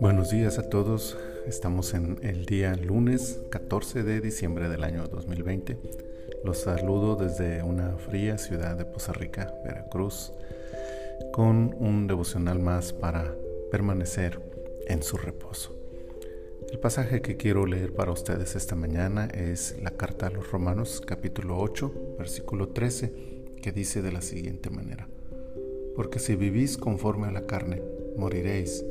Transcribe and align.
Buenos 0.00 0.30
días 0.30 0.58
a 0.58 0.68
todos. 0.68 1.16
Estamos 1.46 1.94
en 1.94 2.18
el 2.22 2.44
día 2.46 2.74
lunes 2.74 3.40
14 3.50 4.02
de 4.02 4.20
diciembre 4.20 4.68
del 4.68 4.82
año 4.82 5.06
2020. 5.06 5.78
Los 6.42 6.62
saludo 6.62 7.14
desde 7.14 7.62
una 7.62 7.96
fría 7.98 8.38
ciudad 8.38 8.76
de 8.76 8.84
Poza 8.84 9.12
Rica, 9.12 9.54
Veracruz, 9.64 10.32
con 11.32 11.76
un 11.78 12.08
devocional 12.08 12.58
más 12.58 12.92
para 12.92 13.32
permanecer 13.70 14.40
en 14.88 15.04
su 15.04 15.18
reposo. 15.18 15.76
El 16.72 16.80
pasaje 16.80 17.22
que 17.22 17.36
quiero 17.36 17.66
leer 17.66 17.92
para 17.92 18.10
ustedes 18.10 18.56
esta 18.56 18.74
mañana 18.74 19.26
es 19.26 19.76
la 19.80 19.92
carta 19.92 20.26
a 20.26 20.30
los 20.30 20.50
Romanos 20.50 21.00
capítulo 21.06 21.58
8, 21.58 22.16
versículo 22.18 22.70
13, 22.70 23.12
que 23.62 23.70
dice 23.70 24.02
de 24.02 24.12
la 24.12 24.22
siguiente 24.22 24.70
manera. 24.70 25.08
Porque 26.00 26.18
si 26.18 26.34
vivís 26.34 26.78
conforme 26.78 27.26
a 27.26 27.30
la 27.30 27.46
carne, 27.46 27.82
moriréis 28.16 28.82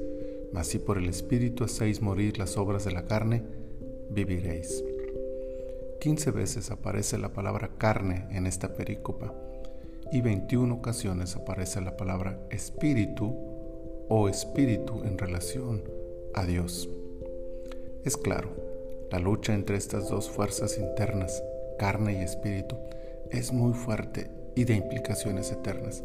mas 0.54 0.67
si 0.67 0.77
por 0.77 1.00
el 1.00 1.09
Espíritu 1.09 1.63
hacéis 1.63 2.04
morir 2.04 2.38
las 2.38 2.55
obras 2.55 2.86
de 2.86 2.91
la 2.91 3.08
carne, 3.08 3.41
viviréis. 4.12 4.84
Quince 6.00 6.30
veces 6.30 6.70
aparece 6.70 7.17
la 7.17 7.34
palabra 7.34 7.72
carne 7.80 8.27
en 8.30 8.45
esta 8.45 8.76
perícopa 8.76 9.34
y 10.12 10.22
21 10.22 10.72
ocasiones 10.72 11.36
aparece 11.36 11.81
la 11.81 11.98
palabra 11.98 12.40
espíritu 12.52 13.36
o 14.08 14.30
espíritu 14.30 15.03
en 15.03 15.17
relación 15.17 15.81
a 16.36 16.45
Dios. 16.45 16.88
Es 18.05 18.17
claro, 18.17 18.52
la 19.09 19.17
lucha 19.17 19.55
entre 19.55 19.78
estas 19.78 20.09
dos 20.09 20.30
fuerzas 20.30 20.78
internas, 20.78 21.44
carne 21.80 22.20
y 22.20 22.23
espíritu, 22.23 22.78
es 23.31 23.52
muy 23.52 23.73
fuerte 23.73 24.30
y 24.55 24.66
de 24.66 24.76
implicaciones 24.76 25.52
eternas, 25.52 26.03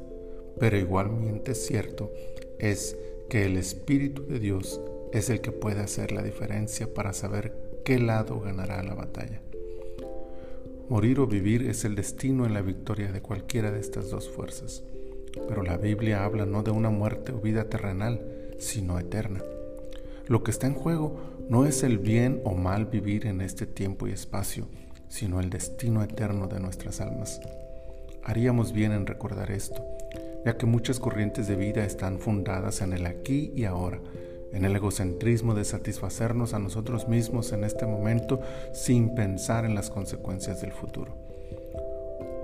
pero 0.59 0.77
igualmente 0.79 1.55
cierto 1.55 2.13
es 2.59 2.97
que 3.29 3.47
el 3.47 3.57
Espíritu 3.57 4.27
de 4.27 4.39
Dios 4.39 4.81
es 5.13 5.31
el 5.31 5.41
que 5.41 5.53
puede 5.53 5.81
hacer 5.81 6.13
la 6.13 6.23
diferencia 6.23 6.93
para 6.93 7.13
saber 7.13 7.81
qué 7.85 7.99
lado 7.99 8.41
ganará 8.41 8.83
la 8.83 8.95
batalla. 8.95 9.41
Morir 10.89 11.21
o 11.21 11.27
vivir 11.27 11.63
es 11.69 11.85
el 11.85 11.95
destino 11.95 12.45
en 12.45 12.53
la 12.53 12.61
victoria 12.61 13.11
de 13.11 13.23
cualquiera 13.23 13.71
de 13.71 13.81
estas 13.81 14.11
dos 14.11 14.29
fuerzas, 14.29 14.83
pero 15.49 15.63
la 15.63 15.77
Biblia 15.77 16.25
habla 16.25 16.47
no 16.47 16.63
de 16.63 16.71
una 16.71 16.91
muerte 16.91 17.33
o 17.33 17.41
vida 17.41 17.69
terrenal, 17.71 18.21
sino 18.59 18.99
eterna. 18.99 19.43
Lo 20.27 20.43
que 20.43 20.51
está 20.51 20.67
en 20.67 20.75
juego 20.75 21.17
no 21.49 21.67
es 21.67 21.83
el 21.83 21.99
bien 21.99 22.41
o 22.45 22.55
mal 22.55 22.87
vivir 22.87 23.27
en 23.27 23.41
este 23.41 23.67
tiempo 23.67 24.07
y 24.07 24.13
espacio, 24.13 24.67
sino 25.09 25.41
el 25.41 25.51
destino 25.51 26.03
eterno 26.03 26.49
de 26.49 26.61
nuestras 26.61 27.01
almas. 27.01 27.41
Haríamos 28.23 28.73
bien 28.73 28.93
en 28.93 29.07
recordar 29.07 29.51
esto, 29.51 29.85
ya 30.45 30.57
que 30.57 30.67
muchas 30.67 31.01
corrientes 31.01 31.49
de 31.49 31.57
vida 31.57 31.85
están 31.85 32.19
fundadas 32.19 32.81
en 32.83 32.93
el 32.93 33.07
aquí 33.07 33.53
y 33.55 33.65
ahora, 33.65 34.01
en 34.53 34.65
el 34.65 34.77
egocentrismo 34.77 35.55
de 35.55 35.65
satisfacernos 35.65 36.55
a 36.55 36.59
nosotros 36.59 37.09
mismos 37.09 37.53
en 37.53 37.65
este 37.65 37.87
momento 37.87 38.41
sin 38.73 39.15
pensar 39.15 39.65
en 39.65 39.75
las 39.75 39.91
consecuencias 39.91 40.61
del 40.61 40.73
futuro. 40.73 41.17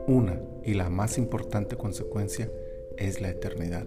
Una 0.07 0.41
y 0.65 0.75
la 0.75 0.91
más 0.91 1.19
importante 1.19 1.77
consecuencia 1.77 2.51
es 2.97 3.21
la 3.21 3.29
eternidad. 3.29 3.87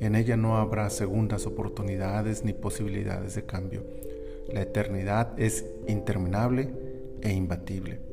En 0.00 0.14
ella 0.14 0.36
no 0.36 0.56
habrá 0.56 0.88
segundas 0.90 1.46
oportunidades 1.46 2.44
ni 2.44 2.52
posibilidades 2.52 3.34
de 3.34 3.44
cambio. 3.44 3.84
La 4.52 4.62
eternidad 4.62 5.38
es 5.38 5.64
interminable 5.86 6.70
e 7.22 7.32
imbatible. 7.32 8.09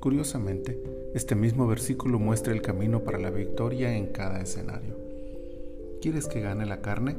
Curiosamente, 0.00 0.82
este 1.14 1.34
mismo 1.34 1.66
versículo 1.66 2.18
muestra 2.18 2.54
el 2.54 2.62
camino 2.62 3.00
para 3.00 3.18
la 3.18 3.28
victoria 3.28 3.94
en 3.94 4.06
cada 4.06 4.40
escenario. 4.40 4.96
¿Quieres 6.00 6.26
que 6.26 6.40
gane 6.40 6.64
la 6.64 6.80
carne? 6.80 7.16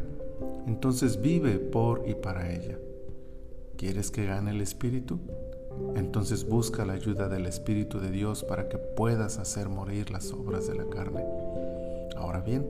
Entonces 0.66 1.22
vive 1.22 1.59
por 1.59 2.09
y 2.09 2.16
para 2.16 2.52
ella. 2.52 2.80
¿Quieres 3.78 4.09
que 4.09 4.26
gane 4.26 4.50
el 4.50 4.62
Espíritu? 4.62 5.19
Entonces 5.96 6.44
busca 6.44 6.84
la 6.84 6.94
ayuda 6.94 7.30
del 7.30 7.46
Espíritu 7.46 8.00
de 8.00 8.09
Dios 8.09 8.44
para 8.44 8.68
que 8.68 8.80
puedas 8.80 9.38
hacer 9.38 9.69
morir 9.69 10.09
las 10.09 10.34
obras 10.34 10.68
de 10.68 10.74
la 10.74 10.86
carne. 10.90 11.24
Ahora 12.18 12.42
bien, 12.42 12.66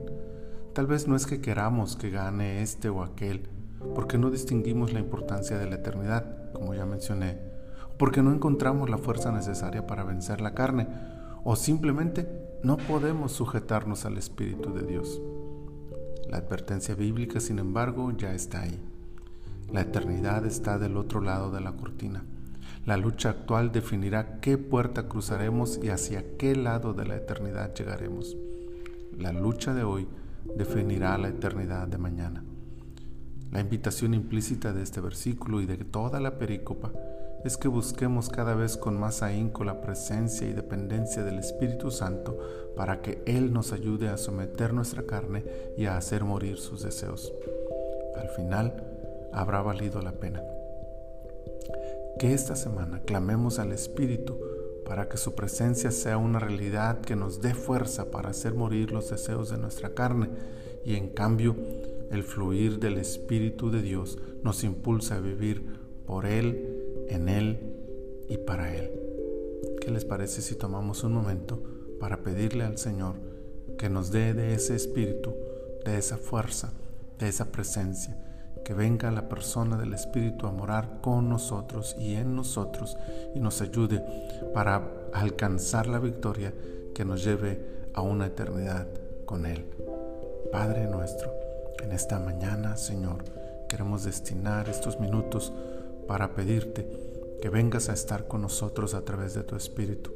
tal 0.74 0.86
vez 0.86 1.08
no 1.08 1.16
es 1.16 1.24
que 1.24 1.40
queramos 1.40 1.96
que 1.96 2.10
gane 2.10 2.60
este 2.60 2.90
o 2.90 3.02
aquel, 3.02 3.48
porque 3.94 4.18
no 4.18 4.30
distinguimos 4.30 4.92
la 4.92 5.00
importancia 5.00 5.56
de 5.56 5.70
la 5.70 5.76
eternidad, 5.76 6.52
como 6.52 6.74
ya 6.74 6.84
mencioné 6.84 7.51
porque 7.98 8.22
no 8.22 8.32
encontramos 8.32 8.90
la 8.90 8.98
fuerza 8.98 9.32
necesaria 9.32 9.86
para 9.86 10.04
vencer 10.04 10.40
la 10.40 10.54
carne 10.54 10.88
o 11.44 11.56
simplemente 11.56 12.28
no 12.62 12.76
podemos 12.76 13.32
sujetarnos 13.32 14.04
al 14.04 14.18
Espíritu 14.18 14.72
de 14.72 14.82
Dios. 14.82 15.20
La 16.30 16.38
advertencia 16.38 16.94
bíblica, 16.94 17.40
sin 17.40 17.58
embargo, 17.58 18.12
ya 18.16 18.32
está 18.34 18.62
ahí. 18.62 18.80
La 19.72 19.82
eternidad 19.82 20.46
está 20.46 20.78
del 20.78 20.96
otro 20.96 21.20
lado 21.20 21.50
de 21.50 21.60
la 21.60 21.72
cortina. 21.72 22.24
La 22.86 22.96
lucha 22.96 23.30
actual 23.30 23.72
definirá 23.72 24.40
qué 24.40 24.58
puerta 24.58 25.08
cruzaremos 25.08 25.78
y 25.82 25.88
hacia 25.90 26.36
qué 26.36 26.56
lado 26.56 26.94
de 26.94 27.04
la 27.04 27.16
eternidad 27.16 27.74
llegaremos. 27.74 28.36
La 29.18 29.32
lucha 29.32 29.74
de 29.74 29.84
hoy 29.84 30.08
definirá 30.56 31.16
la 31.18 31.28
eternidad 31.28 31.86
de 31.88 31.98
mañana. 31.98 32.44
La 33.50 33.60
invitación 33.60 34.14
implícita 34.14 34.72
de 34.72 34.82
este 34.82 35.00
versículo 35.00 35.60
y 35.60 35.66
de 35.66 35.76
toda 35.76 36.20
la 36.20 36.38
perícopa 36.38 36.90
es 37.44 37.56
que 37.56 37.68
busquemos 37.68 38.28
cada 38.28 38.54
vez 38.54 38.76
con 38.76 38.98
más 38.98 39.22
ahínco 39.22 39.64
la 39.64 39.80
presencia 39.80 40.46
y 40.46 40.52
dependencia 40.52 41.24
del 41.24 41.38
Espíritu 41.38 41.90
Santo 41.90 42.38
para 42.76 43.02
que 43.02 43.22
Él 43.26 43.52
nos 43.52 43.72
ayude 43.72 44.08
a 44.08 44.16
someter 44.16 44.72
nuestra 44.72 45.02
carne 45.02 45.44
y 45.76 45.86
a 45.86 45.96
hacer 45.96 46.24
morir 46.24 46.58
sus 46.58 46.82
deseos. 46.82 47.32
Al 48.16 48.28
final, 48.28 48.84
habrá 49.32 49.62
valido 49.62 50.00
la 50.02 50.12
pena. 50.12 50.42
Que 52.18 52.34
esta 52.34 52.54
semana 52.54 53.00
clamemos 53.00 53.58
al 53.58 53.72
Espíritu 53.72 54.38
para 54.84 55.08
que 55.08 55.16
su 55.16 55.34
presencia 55.34 55.90
sea 55.90 56.18
una 56.18 56.38
realidad 56.38 57.00
que 57.00 57.16
nos 57.16 57.40
dé 57.40 57.54
fuerza 57.54 58.10
para 58.10 58.30
hacer 58.30 58.54
morir 58.54 58.92
los 58.92 59.10
deseos 59.10 59.50
de 59.50 59.58
nuestra 59.58 59.94
carne 59.94 60.28
y 60.84 60.96
en 60.96 61.08
cambio 61.08 61.56
el 62.10 62.22
fluir 62.22 62.78
del 62.78 62.98
Espíritu 62.98 63.70
de 63.70 63.80
Dios 63.80 64.18
nos 64.42 64.64
impulsa 64.64 65.16
a 65.16 65.20
vivir 65.20 65.64
por 66.04 66.26
Él 66.26 66.81
en 67.08 67.28
Él 67.28 67.74
y 68.28 68.38
para 68.38 68.74
Él. 68.74 68.90
¿Qué 69.80 69.90
les 69.90 70.04
parece 70.04 70.42
si 70.42 70.54
tomamos 70.54 71.04
un 71.04 71.12
momento 71.12 71.62
para 72.00 72.22
pedirle 72.22 72.64
al 72.64 72.78
Señor 72.78 73.16
que 73.78 73.88
nos 73.88 74.10
dé 74.10 74.34
de 74.34 74.54
ese 74.54 74.74
espíritu, 74.74 75.34
de 75.84 75.98
esa 75.98 76.16
fuerza, 76.16 76.72
de 77.18 77.28
esa 77.28 77.52
presencia, 77.52 78.16
que 78.64 78.74
venga 78.74 79.10
la 79.10 79.28
persona 79.28 79.76
del 79.76 79.92
Espíritu 79.94 80.46
a 80.46 80.52
morar 80.52 81.00
con 81.00 81.28
nosotros 81.28 81.96
y 81.98 82.14
en 82.14 82.36
nosotros 82.36 82.96
y 83.34 83.40
nos 83.40 83.60
ayude 83.60 84.04
para 84.54 84.88
alcanzar 85.12 85.86
la 85.86 85.98
victoria 85.98 86.52
que 86.94 87.04
nos 87.04 87.24
lleve 87.24 87.88
a 87.94 88.02
una 88.02 88.26
eternidad 88.26 88.86
con 89.24 89.46
Él. 89.46 89.64
Padre 90.52 90.86
nuestro, 90.86 91.32
en 91.82 91.92
esta 91.92 92.18
mañana, 92.18 92.76
Señor, 92.76 93.24
queremos 93.68 94.04
destinar 94.04 94.68
estos 94.68 95.00
minutos 95.00 95.52
para 96.06 96.34
pedirte 96.34 96.86
que 97.40 97.48
vengas 97.48 97.88
a 97.88 97.92
estar 97.92 98.28
con 98.28 98.42
nosotros 98.42 98.94
a 98.94 99.04
través 99.04 99.34
de 99.34 99.42
tu 99.42 99.56
Espíritu. 99.56 100.12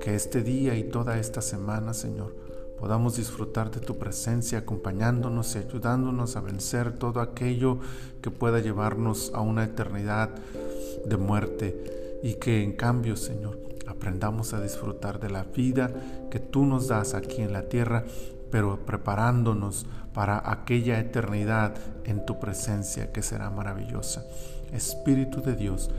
Que 0.00 0.14
este 0.14 0.42
día 0.42 0.76
y 0.76 0.84
toda 0.84 1.18
esta 1.18 1.40
semana, 1.40 1.94
Señor, 1.94 2.34
podamos 2.78 3.16
disfrutar 3.16 3.70
de 3.70 3.80
tu 3.80 3.98
presencia 3.98 4.58
acompañándonos 4.58 5.54
y 5.54 5.58
ayudándonos 5.58 6.36
a 6.36 6.40
vencer 6.40 6.92
todo 6.92 7.20
aquello 7.20 7.78
que 8.22 8.30
pueda 8.30 8.60
llevarnos 8.60 9.32
a 9.34 9.40
una 9.40 9.64
eternidad 9.64 10.30
de 11.04 11.16
muerte 11.16 12.20
y 12.22 12.34
que 12.34 12.62
en 12.62 12.72
cambio, 12.72 13.16
Señor, 13.16 13.58
aprendamos 13.86 14.52
a 14.52 14.60
disfrutar 14.60 15.18
de 15.18 15.30
la 15.30 15.44
vida 15.44 15.90
que 16.30 16.38
tú 16.38 16.64
nos 16.64 16.88
das 16.88 17.14
aquí 17.14 17.42
en 17.42 17.52
la 17.52 17.68
tierra, 17.68 18.04
pero 18.50 18.84
preparándonos 18.84 19.86
para 20.14 20.50
aquella 20.50 20.98
eternidad 20.98 21.74
en 22.04 22.24
tu 22.26 22.40
presencia 22.40 23.12
que 23.12 23.22
será 23.22 23.50
maravillosa. 23.50 24.24
Espíritu 24.72 25.42
de 25.42 25.54
Dios, 25.54 25.90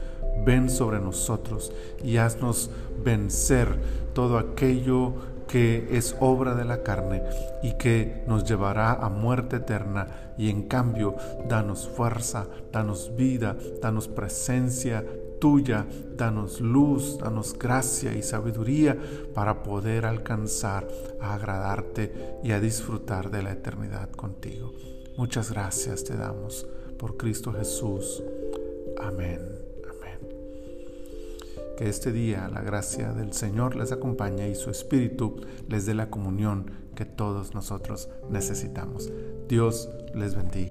ven 0.45 0.69
sobre 0.69 0.99
nosotros 0.99 1.71
y 2.03 2.17
haznos 2.17 2.69
vencer 3.03 3.79
todo 4.13 4.37
aquello 4.37 5.13
que 5.47 5.87
es 5.97 6.15
obra 6.19 6.53
de 6.53 6.63
la 6.63 6.83
carne 6.83 7.23
y 7.63 7.73
que 7.73 8.23
nos 8.27 8.43
llevará 8.43 8.93
a 8.93 9.09
muerte 9.09 9.57
eterna 9.57 10.07
y 10.37 10.49
en 10.49 10.63
cambio 10.67 11.15
danos 11.47 11.89
fuerza, 11.89 12.45
danos 12.71 13.15
vida, 13.15 13.57
danos 13.81 14.07
presencia 14.07 15.03
tuya, 15.39 15.87
danos 16.15 16.61
luz, 16.61 17.17
danos 17.17 17.57
gracia 17.57 18.13
y 18.13 18.21
sabiduría 18.21 18.97
para 19.33 19.63
poder 19.63 20.05
alcanzar 20.05 20.87
a 21.19 21.33
agradarte 21.33 22.39
y 22.43 22.51
a 22.51 22.59
disfrutar 22.59 23.31
de 23.31 23.43
la 23.43 23.51
eternidad 23.51 24.11
contigo. 24.11 24.73
Muchas 25.17 25.51
gracias 25.51 26.03
te 26.03 26.15
damos 26.15 26.67
por 26.97 27.17
Cristo 27.17 27.51
Jesús. 27.53 28.23
Amén. 28.99 29.39
Amén. 29.89 30.19
Que 31.77 31.89
este 31.89 32.11
día 32.11 32.49
la 32.49 32.61
gracia 32.61 33.13
del 33.13 33.33
Señor 33.33 33.75
les 33.75 33.91
acompañe 33.91 34.49
y 34.49 34.55
su 34.55 34.69
Espíritu 34.69 35.41
les 35.67 35.85
dé 35.85 35.93
la 35.93 36.09
comunión 36.09 36.71
que 36.95 37.05
todos 37.05 37.53
nosotros 37.55 38.09
necesitamos. 38.29 39.11
Dios 39.47 39.89
les 40.13 40.35
bendiga. 40.35 40.68